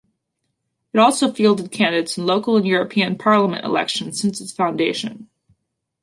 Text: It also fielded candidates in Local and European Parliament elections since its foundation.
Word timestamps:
It 0.93 0.99
also 0.99 1.31
fielded 1.31 1.71
candidates 1.71 2.17
in 2.17 2.25
Local 2.25 2.57
and 2.57 2.65
European 2.65 3.19
Parliament 3.19 3.63
elections 3.63 4.19
since 4.19 4.41
its 4.41 4.51
foundation. 4.51 5.29